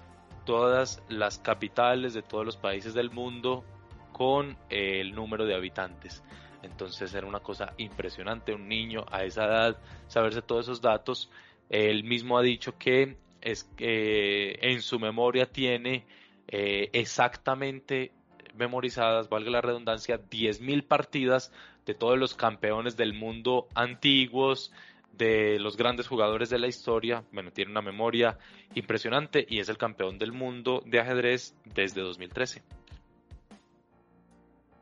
[0.44, 3.64] todas las capitales de todos los países del mundo
[4.12, 6.22] con el número de habitantes.
[6.62, 11.30] Entonces era una cosa impresionante, un niño a esa edad saberse todos esos datos.
[11.68, 16.06] Él mismo ha dicho que es que en su memoria tiene
[16.48, 18.12] eh, exactamente
[18.54, 21.52] memorizadas, valga la redundancia, 10.000 partidas
[21.86, 24.72] de todos los campeones del mundo antiguos,
[25.16, 27.24] de los grandes jugadores de la historia.
[27.32, 28.38] Bueno, tiene una memoria
[28.74, 32.62] impresionante y es el campeón del mundo de ajedrez desde 2013.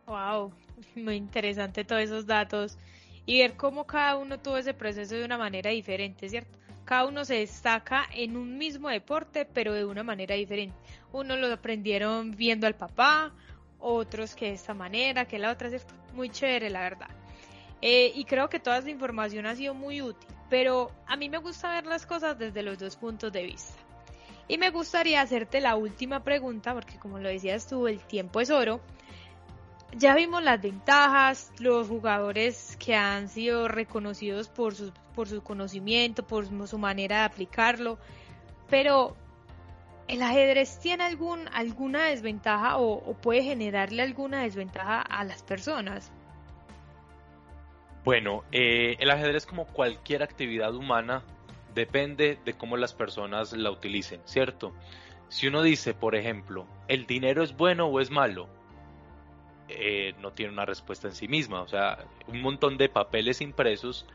[0.07, 0.53] Wow,
[0.97, 2.79] muy interesante todos esos datos
[3.25, 6.59] y ver cómo cada uno tuvo ese proceso de una manera diferente, ¿cierto?
[6.85, 10.75] Cada uno se destaca en un mismo deporte, pero de una manera diferente.
[11.13, 13.33] Unos lo aprendieron viendo al papá,
[13.83, 15.95] otros que de esta manera, que la otra, ¿cierto?
[16.15, 17.11] Muy chévere, la verdad.
[17.81, 21.39] Eh, y creo que toda esa información ha sido muy útil, pero a mí me
[21.39, 23.75] gusta ver las cosas desde los dos puntos de vista.
[24.49, 28.51] Y me gustaría hacerte la última pregunta, porque como lo decías tú, el tiempo es
[28.51, 28.81] oro
[29.97, 36.27] ya vimos las ventajas, los jugadores que han sido reconocidos por su, por su conocimiento,
[36.27, 37.99] por su manera de aplicarlo,
[38.69, 39.17] pero
[40.13, 46.13] ¿el ajedrez tiene algún, alguna desventaja o, puede generarle alguna desventaja a las personas?
[48.05, 51.23] Bueno, eh, el ajedrez como cualquier actividad humana
[51.75, 54.75] depende de cómo las personas la utilicen, ¿cierto?
[55.29, 58.49] Si uno dice, por ejemplo, ¿el dinero es bueno o es malo?
[59.69, 61.63] Eh, no tiene una respuesta en sí misma.
[61.63, 64.07] O sea, un montón de papeles impresos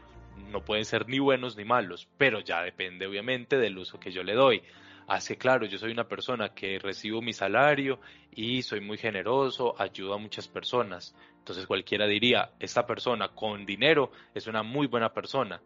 [0.52, 4.22] no pueden ser ni buenos ni malos, pero ya depende obviamente del uso que yo
[4.22, 4.62] le doy.
[5.08, 10.13] Hace claro, yo soy una persona que recibo mi salario y soy muy generoso, ayudo
[10.13, 11.15] a muchas personas.
[11.38, 15.62] Entonces cualquiera diría, esta persona con dinero es una muy buena persona.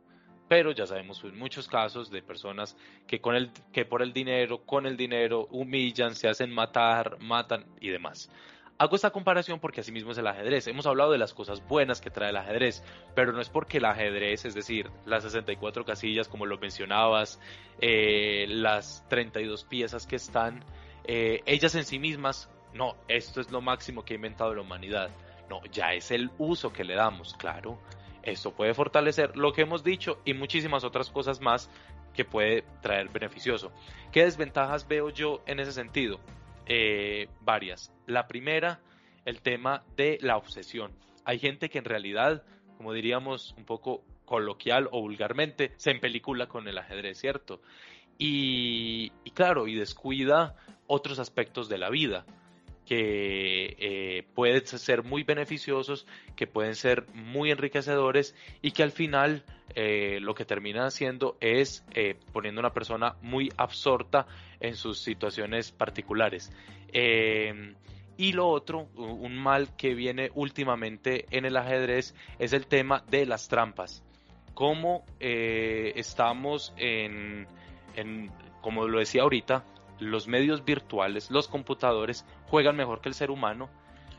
[0.47, 2.77] Pero ya sabemos en muchos casos de personas
[3.07, 7.65] que con el que por el dinero, con el dinero humillan, se hacen matar, matan
[7.79, 8.29] y demás.
[8.81, 10.65] Hago esta comparación porque así mismo es el ajedrez.
[10.65, 13.85] Hemos hablado de las cosas buenas que trae el ajedrez, pero no es porque el
[13.85, 17.39] ajedrez, es decir, las 64 casillas como lo mencionabas,
[17.79, 20.65] eh, las 32 piezas que están,
[21.03, 25.11] eh, ellas en sí mismas, no, esto es lo máximo que ha inventado la humanidad.
[25.47, 27.77] No, ya es el uso que le damos, claro.
[28.23, 31.69] Esto puede fortalecer lo que hemos dicho y muchísimas otras cosas más
[32.15, 33.71] que puede traer beneficioso.
[34.11, 36.19] ¿Qué desventajas veo yo en ese sentido?
[36.65, 37.91] Eh, varias.
[38.07, 38.79] La primera,
[39.25, 40.91] el tema de la obsesión.
[41.25, 42.43] Hay gente que en realidad,
[42.77, 47.61] como diríamos un poco coloquial o vulgarmente, se empelicula con el ajedrez, ¿cierto?
[48.17, 50.55] Y, y claro, y descuida
[50.87, 52.25] otros aspectos de la vida
[52.91, 59.45] que eh, pueden ser muy beneficiosos, que pueden ser muy enriquecedores y que al final
[59.75, 64.27] eh, lo que termina haciendo es eh, poniendo a una persona muy absorta
[64.59, 66.51] en sus situaciones particulares.
[68.17, 73.25] y lo otro, un mal que viene últimamente en el ajedrez es el tema de
[73.25, 74.03] las trampas.
[74.53, 77.47] Cómo estamos en,
[78.59, 79.63] como lo decía ahorita,
[80.01, 83.69] los medios virtuales, los computadores, juegan mejor que el ser humano.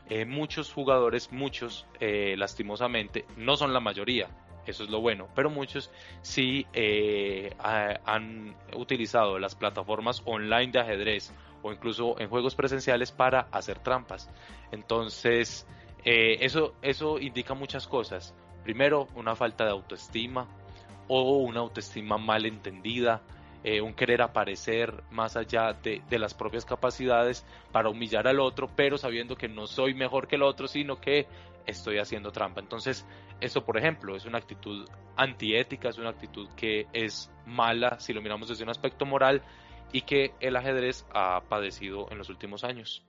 [0.08, 4.28] Eh, muchos jugadores, muchos, eh, lastimosamente, no son la mayoría,
[4.66, 5.90] eso es lo bueno, pero muchos
[6.22, 13.48] sí eh, han utilizado las plataformas online de ajedrez o incluso en juegos presenciales para
[13.52, 14.28] hacer trampas.
[14.70, 15.66] Entonces,
[16.04, 18.34] eso, eso indica muchas cosas.
[18.64, 20.46] Primero, una falta de autoestima
[21.08, 23.22] o una autoestima mal entendida,
[23.64, 28.98] eh, un querer aparecer más allá de, las propias capacidades para humillar al otro, pero
[28.98, 31.26] sabiendo que no soy mejor que el otro, sino que
[31.66, 32.60] estoy haciendo trampa.
[32.60, 33.06] Entonces,
[33.40, 38.20] eso, por ejemplo, es una actitud antiética, es una actitud que es mala si lo
[38.20, 39.42] miramos desde un aspecto moral
[39.92, 43.04] y que el ajedrez ha padecido en los últimos años.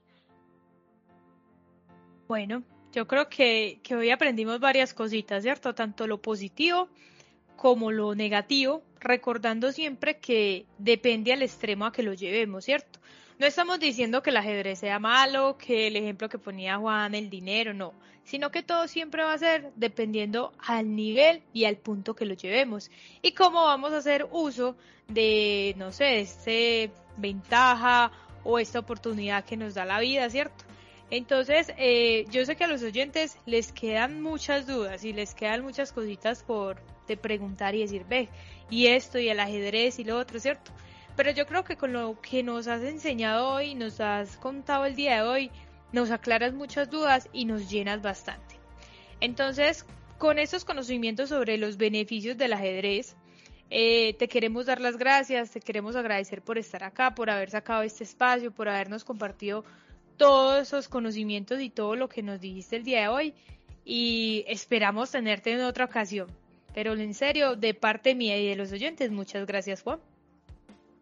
[2.28, 5.74] Bueno, yo creo que, que hoy aprendimos varias cositas, ¿cierto?
[5.74, 6.88] Tanto lo positivo
[7.56, 12.98] como lo negativo, recordando siempre que depende al extremo a que lo llevemos, ¿cierto?
[13.38, 17.30] No estamos diciendo que el ajedrez sea malo, que el ejemplo que ponía Juan, el
[17.30, 17.92] dinero, no,
[18.24, 22.34] sino que todo siempre va a ser dependiendo al nivel y al punto que lo
[22.34, 22.90] llevemos
[23.22, 24.76] y cómo vamos a hacer uso
[25.08, 28.10] de, no sé, esta ventaja
[28.44, 30.64] o esta oportunidad que nos da la vida, ¿cierto?
[31.10, 35.62] Entonces, eh, yo sé que a los oyentes les quedan muchas dudas y les quedan
[35.62, 38.28] muchas cositas por, de preguntar y decir, ve,
[38.70, 40.72] y esto y el ajedrez y lo otro, ¿cierto?
[41.16, 44.96] Pero yo creo que con lo que nos has enseñado hoy, nos has contado el
[44.96, 45.50] día de hoy,
[45.92, 48.56] nos aclaras muchas dudas y nos llenas bastante.
[49.20, 49.86] Entonces,
[50.18, 53.14] con estos conocimientos sobre los beneficios del ajedrez,
[53.70, 57.82] eh, te queremos dar las gracias, te queremos agradecer por estar acá, por haber sacado
[57.82, 59.64] este espacio, por habernos compartido
[60.16, 63.34] todos esos conocimientos y todo lo que nos dijiste el día de hoy
[63.84, 66.28] y esperamos tenerte en otra ocasión.
[66.74, 70.00] Pero en serio, de parte mía y de los oyentes, muchas gracias Juan.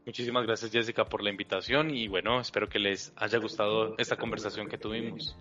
[0.04, 4.68] Muchísimas gracias Jessica por la invitación y bueno, espero que les haya gustado esta conversación
[4.68, 5.36] que tuvimos.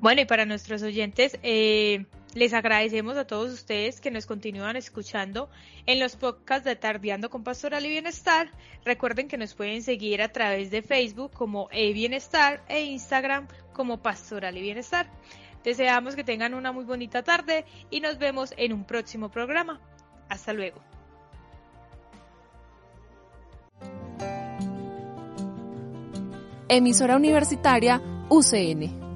[0.00, 5.50] Bueno, y para nuestros oyentes, eh, les agradecemos a todos ustedes que nos continúan escuchando
[5.86, 8.50] en los podcasts de Tardeando con Pastoral y Bienestar.
[8.84, 14.00] Recuerden que nos pueden seguir a través de Facebook como E Bienestar e Instagram como
[14.00, 15.10] Pastoral y Bienestar.
[15.68, 19.78] Deseamos que tengan una muy bonita tarde y nos vemos en un próximo programa.
[20.30, 20.80] Hasta luego.
[26.70, 28.00] Emisora Universitaria
[28.30, 29.07] UCN.